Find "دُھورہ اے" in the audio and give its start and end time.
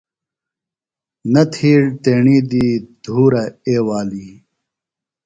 3.03-3.75